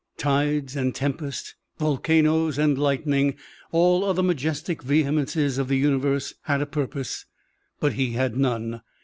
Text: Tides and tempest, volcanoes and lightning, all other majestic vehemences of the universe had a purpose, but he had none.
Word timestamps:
Tides 0.17 0.75
and 0.75 0.95
tempest, 0.95 1.53
volcanoes 1.77 2.57
and 2.57 2.75
lightning, 2.75 3.35
all 3.71 4.03
other 4.03 4.23
majestic 4.23 4.81
vehemences 4.81 5.59
of 5.59 5.67
the 5.67 5.77
universe 5.77 6.33
had 6.45 6.59
a 6.59 6.65
purpose, 6.65 7.27
but 7.79 7.93
he 7.93 8.13
had 8.13 8.35
none. 8.35 8.81